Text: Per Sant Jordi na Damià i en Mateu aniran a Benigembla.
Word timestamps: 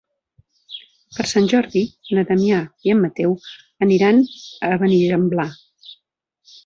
Per 1.17 1.25
Sant 1.31 1.49
Jordi 1.51 1.83
na 2.17 2.23
Damià 2.31 2.61
i 2.89 2.95
en 2.95 3.03
Mateu 3.03 3.35
aniran 3.87 4.23
a 4.71 4.73
Benigembla. 4.85 5.47